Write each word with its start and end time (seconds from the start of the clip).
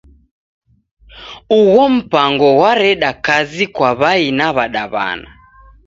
Ugho 1.59 1.83
mpango 1.97 2.47
ghwareda 2.57 3.09
kazi 3.25 3.65
kwa 3.73 3.89
w'ai 3.99 4.27
na 4.37 4.47
w'adaw'ana. 4.55 5.29